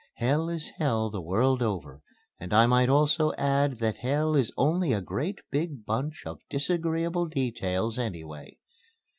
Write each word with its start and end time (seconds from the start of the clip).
Hell 0.15 0.49
is 0.49 0.71
hell 0.77 1.11
the 1.11 1.21
world 1.21 1.61
over, 1.61 2.01
and 2.39 2.55
I 2.55 2.65
might 2.65 2.89
also 2.89 3.33
add 3.33 3.77
that 3.77 3.97
hell 3.97 4.33
is 4.35 4.51
only 4.57 4.93
a 4.93 4.99
great 4.99 5.37
big 5.51 5.85
bunch 5.85 6.23
of 6.25 6.39
disagreeable 6.49 7.27
details 7.27 7.99
anyway. 7.99 8.57